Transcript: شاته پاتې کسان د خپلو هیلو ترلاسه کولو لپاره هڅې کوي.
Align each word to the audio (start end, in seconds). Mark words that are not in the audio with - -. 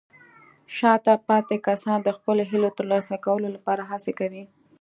شاته 0.77 1.13
پاتې 1.27 1.55
کسان 1.67 1.97
د 2.03 2.09
خپلو 2.17 2.41
هیلو 2.51 2.69
ترلاسه 2.77 3.15
کولو 3.25 3.47
لپاره 3.55 3.81
هڅې 3.91 4.11
کوي. 4.19 4.43